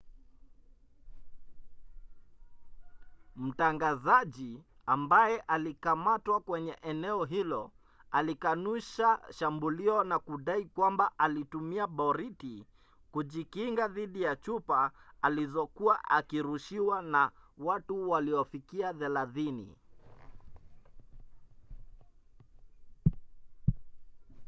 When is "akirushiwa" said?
16.09-17.01